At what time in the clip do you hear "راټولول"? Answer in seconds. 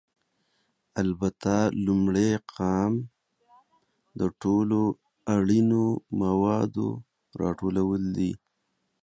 7.41-8.03